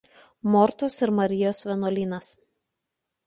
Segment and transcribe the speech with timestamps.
[0.53, 2.31] Mortos ir Marijos vienuolynas.